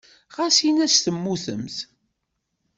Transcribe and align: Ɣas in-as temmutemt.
Ɣas 0.35 0.57
in-as 0.69 0.95
temmutemt. 1.03 1.77